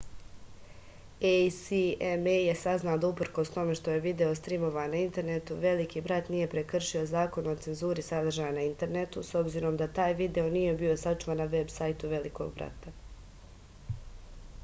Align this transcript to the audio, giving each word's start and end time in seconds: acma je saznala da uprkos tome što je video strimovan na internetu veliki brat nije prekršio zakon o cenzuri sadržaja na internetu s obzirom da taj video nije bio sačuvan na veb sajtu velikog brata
acma 1.31 2.31
je 2.45 2.53
saznala 2.61 3.01
da 3.03 3.09
uprkos 3.09 3.51
tome 3.57 3.75
što 3.79 3.93
je 3.95 4.01
video 4.05 4.31
strimovan 4.39 4.89
na 4.95 5.01
internetu 5.09 5.59
veliki 5.67 6.03
brat 6.09 6.31
nije 6.37 6.49
prekršio 6.55 7.03
zakon 7.11 7.51
o 7.51 7.55
cenzuri 7.67 8.07
sadržaja 8.09 8.57
na 8.57 8.65
internetu 8.71 9.25
s 9.29 9.33
obzirom 9.45 9.77
da 9.83 9.91
taj 10.01 10.19
video 10.23 10.49
nije 10.59 10.75
bio 10.83 10.97
sačuvan 11.05 11.43
na 11.45 11.49
veb 11.55 11.75
sajtu 11.77 12.13
velikog 12.17 12.53
brata 12.59 12.99